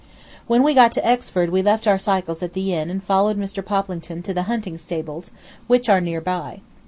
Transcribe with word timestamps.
When 0.47 0.63
we 0.63 0.73
got 0.73 0.91
to 0.93 1.01
Exford 1.07 1.51
we 1.51 1.61
left 1.61 1.85
our 1.85 1.99
cycles 1.99 2.41
at 2.41 2.53
the 2.53 2.73
inn 2.73 2.89
and 2.89 3.03
followed 3.03 3.37
Mr. 3.37 3.63
Poplington 3.63 4.23
to 4.23 4.33
the 4.33 4.41
hunting 4.49 4.79
stables, 4.79 5.29
which 5.67 5.89
are 5.89 6.01
near 6.01 6.19
by. 6.21 6.61